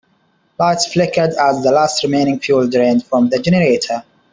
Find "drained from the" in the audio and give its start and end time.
2.67-3.37